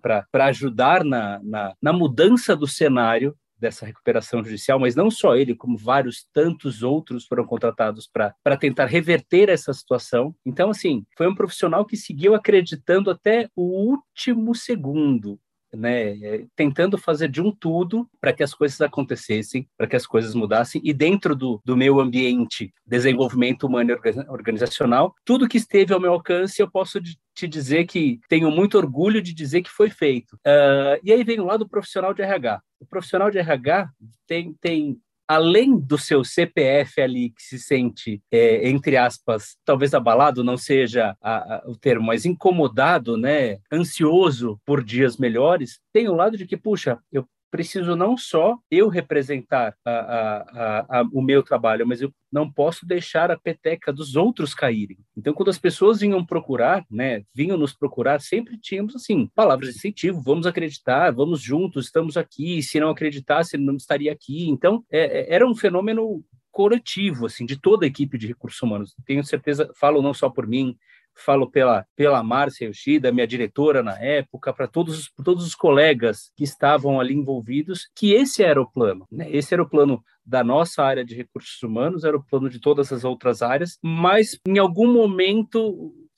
[0.46, 5.78] ajudar na, na, na mudança do cenário dessa recuperação judicial, mas não só ele, como
[5.78, 10.36] vários tantos outros foram contratados para tentar reverter essa situação.
[10.44, 15.40] Então, assim, foi um profissional que seguiu acreditando até o último segundo
[15.76, 20.36] né, tentando fazer de um tudo para que as coisas acontecessem, para que as coisas
[20.36, 26.00] mudassem, e dentro do, do meu ambiente, desenvolvimento humano e organizacional, tudo que esteve ao
[26.00, 27.00] meu alcance, eu posso
[27.36, 30.34] te dizer que tenho muito orgulho de dizer que foi feito.
[30.46, 32.62] Uh, e aí vem o lado profissional de RH.
[32.80, 33.90] O profissional de RH
[34.28, 34.98] tem, tem
[35.36, 41.16] além do seu CPF ali que se sente, é, entre aspas, talvez abalado, não seja
[41.22, 46.46] a, a, o termo, mas incomodado, né, ansioso por dias melhores, tem o lado de
[46.46, 52.02] que, puxa, eu preciso não só eu representar a, a, a, o meu trabalho, mas
[52.02, 54.98] eu não posso deixar a peteca dos outros caírem.
[55.16, 59.76] Então, quando as pessoas vinham procurar, né, vinham nos procurar, sempre tínhamos assim palavras de
[59.76, 62.64] incentivo: vamos acreditar, vamos juntos, estamos aqui.
[62.64, 64.50] Se não acreditasse, não estaria aqui.
[64.50, 68.96] Então, é, é era um fenômeno coletivo, assim, de toda a equipe de recursos humanos.
[69.06, 70.76] Tenho certeza, falo não só por mim,
[71.16, 76.44] falo pela, pela Márcia Yoshida, minha diretora na época, para todos, todos os colegas que
[76.44, 79.08] estavam ali envolvidos, que esse era o plano.
[79.12, 79.28] Né?
[79.30, 82.92] Esse era o plano da nossa área de recursos humanos, era o plano de todas
[82.92, 85.60] as outras áreas, mas em algum momento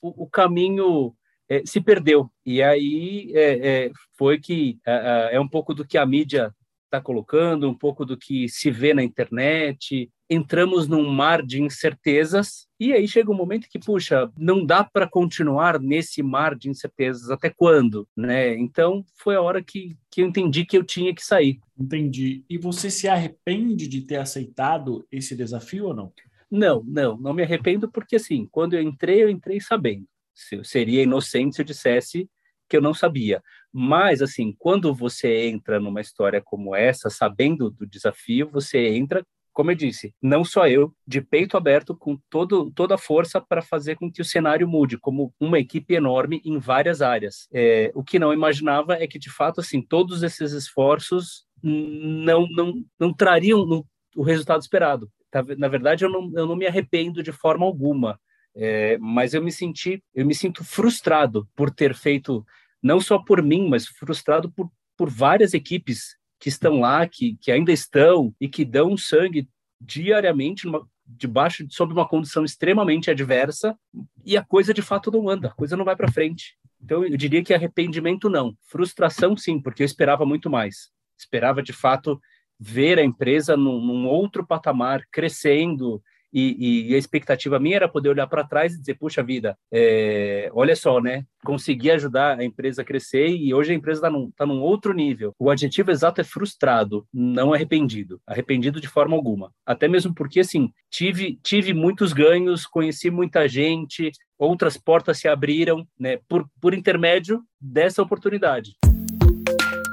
[0.00, 1.14] o, o caminho
[1.48, 2.30] é, se perdeu.
[2.44, 6.54] E aí é, é, foi que é, é um pouco do que a mídia
[6.86, 10.10] está colocando, um pouco do que se vê na internet.
[10.28, 15.08] Entramos num mar de incertezas e aí chega um momento que, puxa, não dá para
[15.08, 17.30] continuar nesse mar de incertezas.
[17.30, 18.08] Até quando?
[18.16, 18.56] Né?
[18.56, 21.60] Então foi a hora que, que eu entendi que eu tinha que sair.
[21.78, 22.44] Entendi.
[22.48, 26.12] E você se arrepende de ter aceitado esse desafio ou não?
[26.50, 30.06] Não, não, não me arrependo porque assim, quando eu entrei, eu entrei sabendo.
[30.52, 32.28] Eu seria inocente se eu dissesse
[32.68, 33.42] que eu não sabia.
[33.78, 39.70] Mas, assim, quando você entra numa história como essa, sabendo do desafio, você entra, como
[39.70, 43.96] eu disse, não só eu, de peito aberto, com todo, toda a força para fazer
[43.96, 47.46] com que o cenário mude, como uma equipe enorme em várias áreas.
[47.52, 52.82] É, o que não imaginava é que, de fato, assim, todos esses esforços não, não,
[52.98, 53.84] não trariam
[54.16, 55.12] o resultado esperado.
[55.30, 58.18] Tá, na verdade, eu não, eu não me arrependo de forma alguma.
[58.54, 62.42] É, mas eu me senti, eu me sinto frustrado por ter feito,
[62.82, 67.50] não só por mim, mas frustrado por, por várias equipes que estão lá, que, que
[67.50, 69.48] ainda estão e que dão sangue
[69.80, 73.78] diariamente numa, debaixo sob uma condição extremamente adversa
[74.24, 76.56] e a coisa de fato não anda, a coisa não vai para frente.
[76.82, 80.90] Então eu diria que arrependimento não, frustração sim, porque eu esperava muito mais.
[81.18, 82.20] Esperava de fato
[82.58, 86.02] ver a empresa num, num outro patamar, crescendo,
[86.38, 90.50] e, e, a expectativa minha era poder olhar para trás e dizer, puxa vida, é,
[90.52, 91.24] olha só, né?
[91.42, 94.92] Consegui ajudar a empresa a crescer e hoje a empresa está num, tá num outro
[94.92, 95.32] nível.
[95.38, 98.20] O adjetivo exato é frustrado, não arrependido.
[98.26, 99.50] Arrependido de forma alguma.
[99.64, 105.88] Até mesmo porque, assim, tive, tive muitos ganhos, conheci muita gente, outras portas se abriram,
[105.98, 106.18] né?
[106.28, 108.72] Por, por intermédio dessa oportunidade.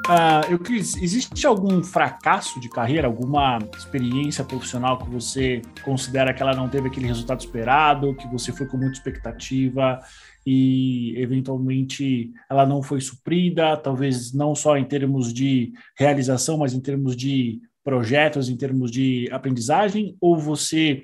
[0.06, 6.44] Uh, eu quis, existe algum fracasso de carreira, alguma experiência profissional que você considera que
[6.44, 10.02] ela não teve aquele resultado esperado, que você foi com muita expectativa
[10.46, 16.82] e eventualmente ela não foi suprida, talvez não só em termos de realização, mas em
[16.82, 21.02] termos de projetos, em termos de aprendizagem, ou você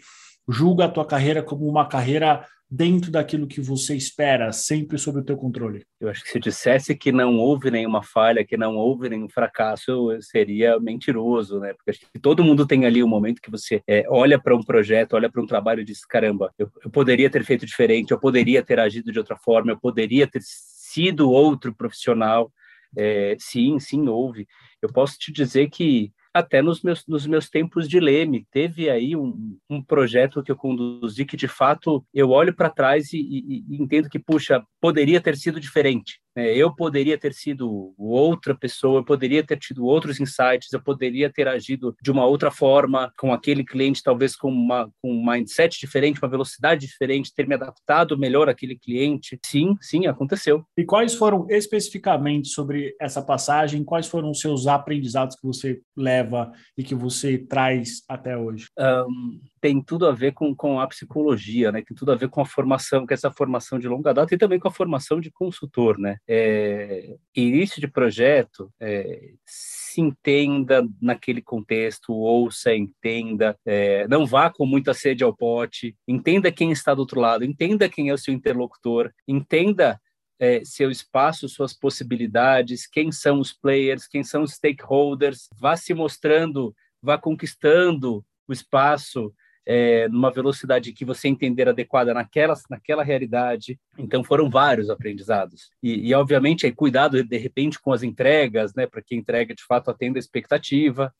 [0.48, 5.24] julga a tua carreira como uma carreira dentro daquilo que você espera, sempre sob o
[5.24, 5.86] teu controle?
[6.00, 10.10] Eu acho que se dissesse que não houve nenhuma falha, que não houve nenhum fracasso,
[10.22, 11.74] seria mentiroso, né?
[11.74, 14.62] Porque acho que todo mundo tem ali um momento que você é, olha para um
[14.62, 18.20] projeto, olha para um trabalho e diz: caramba, eu, eu poderia ter feito diferente, eu
[18.20, 22.52] poderia ter agido de outra forma, eu poderia ter sido outro profissional.
[22.98, 24.48] É, sim, sim, houve.
[24.82, 28.46] Eu posso te dizer que até nos meus, nos meus tempos de Leme.
[28.52, 33.14] Teve aí um, um projeto que eu conduzi que, de fato, eu olho para trás
[33.14, 36.20] e, e, e, entendo que, puxa, poderia ter sido diferente.
[36.36, 36.56] Né?
[36.56, 41.48] Eu poderia ter sido outra pessoa, eu poderia ter tido outros insights, eu poderia ter
[41.48, 46.22] agido de uma outra forma com aquele cliente, talvez com, uma, com um mindset diferente,
[46.22, 49.40] uma velocidade diferente, ter me adaptado melhor àquele cliente.
[49.46, 50.64] Sim, sim, aconteceu.
[50.78, 53.84] E quais foram especificamente sobre essa passagem?
[53.84, 58.68] Quais foram os seus aprendizados que você leva e que você traz até hoje?
[58.78, 61.82] Um, tem tudo a ver com, com a psicologia, né?
[61.82, 64.60] Tem tudo a ver com a formação, com essa formação de longa data e também
[64.60, 66.18] com a formação de consultor, né?
[66.28, 74.66] É, início de projeto, é, se entenda naquele contexto, ouça, entenda, é, não vá com
[74.66, 78.34] muita sede ao pote, entenda quem está do outro lado, entenda quem é o seu
[78.34, 80.00] interlocutor, entenda
[80.40, 85.94] é, seu espaço, suas possibilidades, quem são os players, quem são os stakeholders, vá se
[85.94, 89.34] mostrando, vá conquistando o espaço,
[89.72, 93.80] é, numa velocidade que você entender adequada naquela, naquela realidade.
[94.00, 95.70] Então, foram vários aprendizados.
[95.84, 99.54] E, e obviamente, é cuidado, de repente, com as entregas, né, para que a entrega,
[99.54, 101.14] de fato, atenda a expectativa.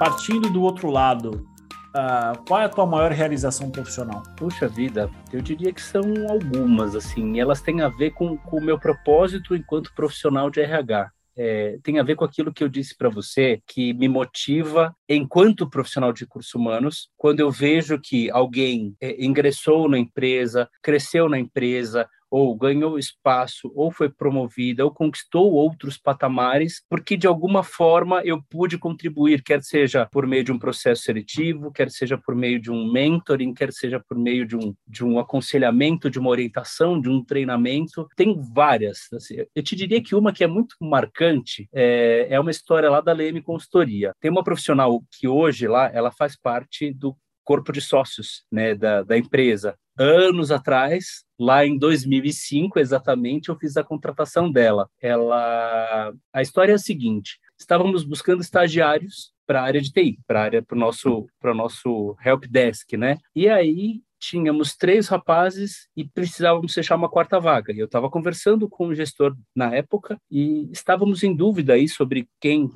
[0.00, 1.46] Partindo do outro lado,
[1.94, 4.20] uh, qual é a tua maior realização profissional?
[4.36, 8.64] Puxa vida, eu diria que são algumas, assim, elas têm a ver com, com o
[8.64, 11.08] meu propósito enquanto profissional de RH.
[11.38, 15.70] É, tem a ver com aquilo que eu disse para você, que me motiva enquanto
[15.70, 21.38] profissional de recursos humanos, quando eu vejo que alguém é, ingressou na empresa, cresceu na
[21.38, 28.22] empresa, ou ganhou espaço, ou foi promovida, ou conquistou outros patamares, porque de alguma forma
[28.24, 32.60] eu pude contribuir, quer seja por meio de um processo seletivo, quer seja por meio
[32.60, 37.00] de um mentoring, quer seja por meio de um, de um aconselhamento, de uma orientação,
[37.00, 38.06] de um treinamento.
[38.16, 39.12] Tem várias.
[39.12, 43.00] Assim, eu te diria que uma que é muito marcante é, é uma história lá
[43.00, 44.12] da Leme Consultoria.
[44.20, 47.16] Tem uma profissional que hoje lá ela faz parte do
[47.48, 49.74] corpo de sócios né, da, da empresa.
[49.98, 54.86] Anos atrás, lá em 2005 exatamente, eu fiz a contratação dela.
[55.00, 60.42] Ela, a história é a seguinte: estávamos buscando estagiários para a área de TI, para
[60.42, 63.16] área para o nosso para nosso help desk, né?
[63.34, 67.72] E aí tínhamos três rapazes e precisávamos fechar uma quarta vaga.
[67.72, 72.68] Eu estava conversando com o gestor na época e estávamos em dúvida aí sobre quem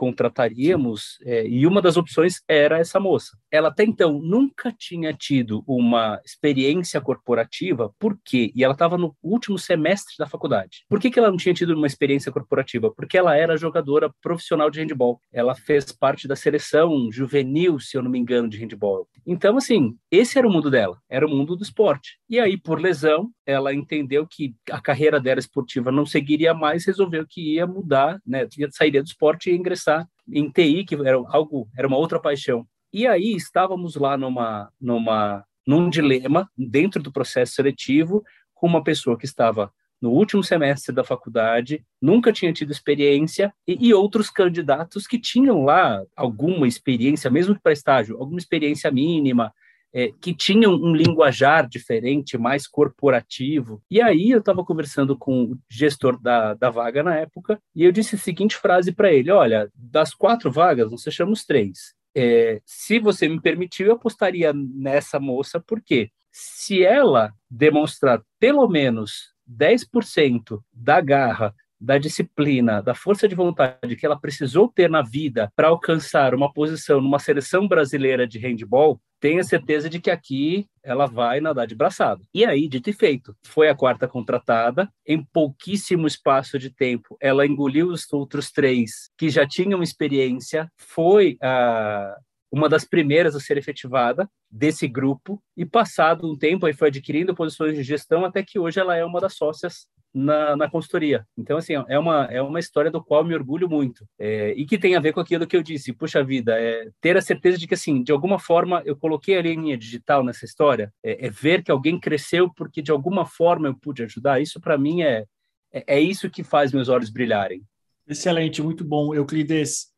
[0.00, 3.36] contrataríamos, é, e uma das opções era essa moça.
[3.50, 8.50] Ela até então nunca tinha tido uma experiência corporativa, por quê?
[8.56, 10.86] E ela estava no último semestre da faculdade.
[10.88, 12.90] Por que, que ela não tinha tido uma experiência corporativa?
[12.90, 15.20] Porque ela era jogadora profissional de handball.
[15.30, 19.06] Ela fez parte da seleção juvenil, se eu não me engano, de handball.
[19.26, 22.18] Então, assim, esse era o mundo dela, era o mundo do esporte.
[22.26, 27.26] E aí, por lesão, ela entendeu que a carreira dela esportiva não seguiria mais, resolveu
[27.28, 28.48] que ia mudar, né?
[28.70, 32.66] Sairia do esporte e ingressar ingressar em TI, que era algo, era uma outra paixão.
[32.92, 38.22] E aí estávamos lá numa, numa, num dilema dentro do processo seletivo
[38.54, 43.88] com uma pessoa que estava no último semestre da faculdade, nunca tinha tido experiência, e,
[43.88, 49.52] e outros candidatos que tinham lá alguma experiência, mesmo para estágio, alguma experiência mínima,
[49.92, 53.82] é, que tinham um linguajar diferente, mais corporativo.
[53.90, 57.92] E aí eu estava conversando com o gestor da, da vaga na época e eu
[57.92, 61.94] disse a seguinte frase para ele: Olha, das quatro vagas, nós fechamos três.
[62.14, 69.32] É, se você me permitiu, eu apostaria nessa moça, porque se ela demonstrar pelo menos
[69.48, 75.50] 10% da garra, da disciplina, da força de vontade que ela precisou ter na vida
[75.56, 81.06] para alcançar uma posição numa seleção brasileira de handball, tenha certeza de que aqui ela
[81.06, 82.22] vai nadar de braçada.
[82.34, 84.88] E aí, dito e feito, foi a quarta contratada.
[85.06, 91.36] Em pouquíssimo espaço de tempo, ela engoliu os outros três que já tinham experiência, foi
[91.42, 92.16] a
[92.52, 97.34] uma das primeiras a ser efetivada desse grupo e passado um tempo aí foi adquirindo
[97.34, 101.26] posições de gestão até que hoje ela é uma das sócias na, na consultoria.
[101.36, 104.04] Então, assim, é uma, é uma história do qual me orgulho muito.
[104.18, 105.92] É, e que tem a ver com aquilo que eu disse.
[105.92, 109.42] Puxa vida, é ter a certeza de que, assim, de alguma forma eu coloquei a
[109.42, 113.74] linha digital nessa história, é, é ver que alguém cresceu porque de alguma forma eu
[113.74, 114.40] pude ajudar.
[114.40, 115.24] Isso, para mim, é,
[115.72, 117.62] é, é isso que faz meus olhos brilharem.
[118.06, 119.14] Excelente, muito bom.
[119.14, 119.90] Euclides,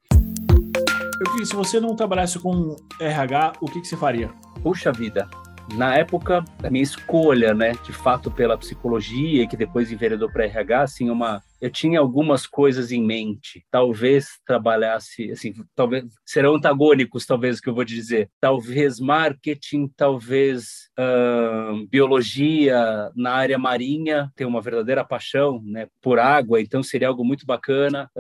[1.25, 4.29] Euclides, se você não trabalhasse com RH, o que, que você faria?
[4.63, 5.29] Puxa vida,
[5.77, 10.83] na época, a minha escolha, né, de fato pela psicologia, que depois enveredou para RH,
[10.83, 13.65] assim, uma eu tinha algumas coisas em mente.
[13.71, 18.29] Talvez trabalhasse, assim, talvez serão antagônicos, talvez o que eu vou dizer.
[18.41, 20.91] Talvez marketing, talvez
[21.89, 27.47] biologia na área marinha, tenho uma verdadeira paixão, né, por água, então seria algo muito
[27.47, 28.11] bacana,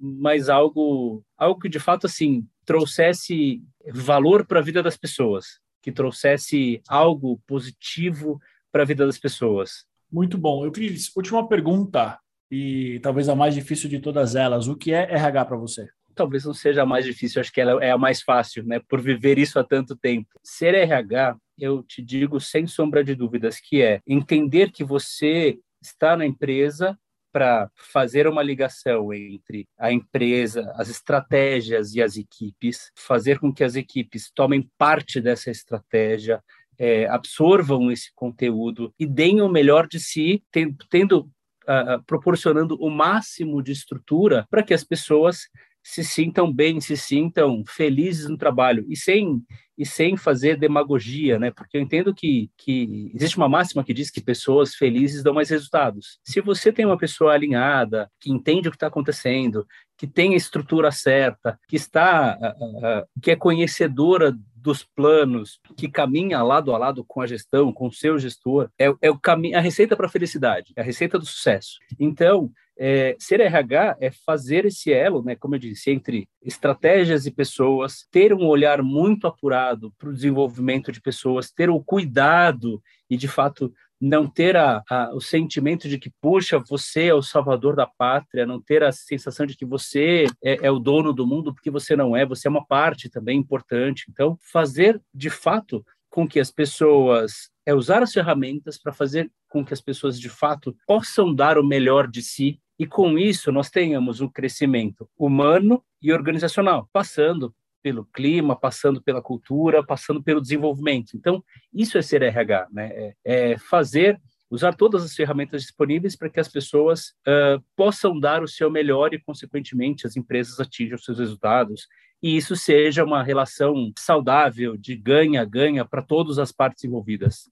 [0.00, 3.60] mas algo, algo que de fato assim trouxesse
[3.92, 8.38] valor para a vida das pessoas que trouxesse algo positivo
[8.70, 9.86] para a vida das pessoas.
[10.12, 10.66] Muito bom.
[10.66, 12.18] Eu queria última pergunta
[12.50, 14.68] e talvez a mais difícil de todas elas.
[14.68, 15.88] O que é RH para você?
[16.14, 18.80] Talvez não seja a mais difícil, acho que ela é a mais fácil, né?
[18.86, 20.28] Por viver isso há tanto tempo.
[20.42, 26.16] Ser RH, eu te digo sem sombra de dúvidas, que é entender que você está
[26.18, 26.98] na empresa
[27.38, 33.62] para fazer uma ligação entre a empresa, as estratégias e as equipes, fazer com que
[33.62, 36.42] as equipes tomem parte dessa estratégia,
[36.76, 40.42] é, absorvam esse conteúdo e deem o melhor de si,
[40.90, 41.30] tendo,
[41.62, 45.42] uh, proporcionando o máximo de estrutura para que as pessoas
[45.88, 49.42] se sintam bem, se sintam felizes no trabalho e sem
[49.76, 51.52] e sem fazer demagogia, né?
[51.52, 55.48] Porque eu entendo que, que existe uma máxima que diz que pessoas felizes dão mais
[55.50, 56.18] resultados.
[56.24, 59.64] Se você tem uma pessoa alinhada, que entende o que está acontecendo,
[59.96, 65.88] que tem a estrutura certa, que está, uh, uh, que é conhecedora dos planos, que
[65.88, 69.56] caminha lado a lado com a gestão, com o seu gestor, é, é o caminho,
[69.56, 71.78] a receita para a felicidade, é a receita do sucesso.
[72.00, 77.30] Então, é, ser RH é fazer esse elo, né, como eu disse, entre estratégias e
[77.30, 83.16] pessoas, ter um olhar muito apurado para o desenvolvimento de pessoas, ter o cuidado e,
[83.16, 87.74] de fato, não ter a, a, o sentimento de que, puxa, você é o salvador
[87.74, 91.52] da pátria, não ter a sensação de que você é, é o dono do mundo,
[91.52, 94.04] porque você não é, você é uma parte também importante.
[94.08, 95.84] Então, fazer de fato
[96.18, 100.28] com que as pessoas é usar as ferramentas para fazer com que as pessoas de
[100.28, 105.80] fato possam dar o melhor de si e com isso nós tenhamos um crescimento humano
[106.02, 111.16] e organizacional, passando pelo clima, passando pela cultura, passando pelo desenvolvimento.
[111.16, 111.40] Então,
[111.72, 112.90] isso é ser RH, né?
[112.92, 113.14] É,
[113.52, 118.48] é fazer, usar todas as ferramentas disponíveis para que as pessoas uh, possam dar o
[118.48, 121.86] seu melhor e, consequentemente, as empresas atinjam os seus resultados
[122.22, 127.48] e isso seja uma relação saudável de ganha-ganha para todas as partes envolvidas.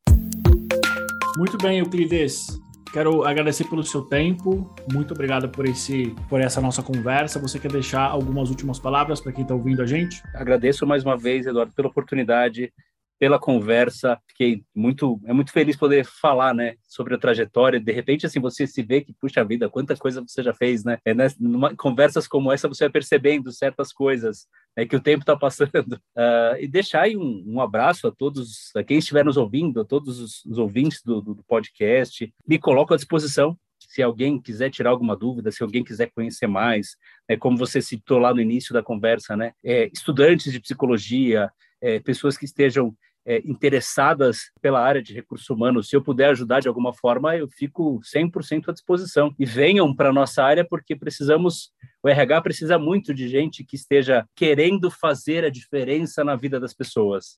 [1.37, 2.47] Muito bem, Euclides.
[2.93, 4.75] Quero agradecer pelo seu tempo.
[4.91, 7.39] Muito obrigado por esse, por essa nossa conversa.
[7.39, 10.23] Você quer deixar algumas últimas palavras para quem está ouvindo a gente?
[10.35, 12.73] Agradeço mais uma vez, Eduardo, pela oportunidade
[13.19, 14.19] pela conversa.
[14.29, 17.81] Fiquei muito, é muito feliz poder falar, né, sobre a trajetória.
[17.81, 20.99] De repente, assim, você se vê que, puxa vida, quanta coisa você já fez, né?
[21.05, 24.47] É, né numa, conversas como essa, você vai percebendo certas coisas
[24.77, 25.95] né, que o tempo está passando.
[26.17, 29.85] Uh, e deixar aí um, um, abraço a todos, a quem estiver nos ouvindo, a
[29.85, 32.33] todos os, os ouvintes do, do, do podcast.
[32.47, 36.97] Me coloco à disposição se alguém quiser tirar alguma dúvida, se alguém quiser conhecer mais,
[37.29, 41.51] é, como você citou lá no início da conversa, né, é, estudantes de psicologia,
[41.81, 42.95] é, pessoas que estejam
[43.27, 47.49] é, interessadas pela área de recursos humanos, se eu puder ajudar de alguma forma, eu
[47.49, 49.35] fico 100% à disposição.
[49.39, 51.71] E venham para a nossa área, porque precisamos,
[52.03, 56.73] o RH precisa muito de gente que esteja querendo fazer a diferença na vida das
[56.73, 57.37] pessoas.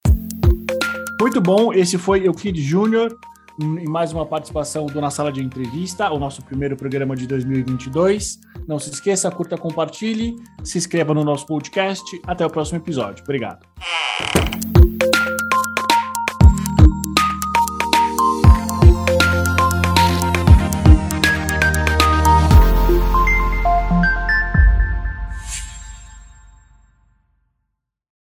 [1.20, 3.18] Muito bom, esse foi Euclid Júnior,
[3.61, 8.39] em mais uma participação do Na Sala de Entrevista, o nosso primeiro programa de 2022.
[8.68, 12.05] Não se esqueça, curta, compartilhe, se inscreva no nosso podcast.
[12.24, 13.24] Até o próximo episódio.
[13.24, 13.66] Obrigado.